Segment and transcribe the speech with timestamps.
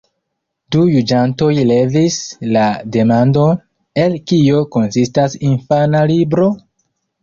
[0.75, 2.17] Du juĝantoj levis
[2.57, 2.65] la
[2.97, 3.63] demandon,
[4.09, 6.55] el kio konsistas infana libro?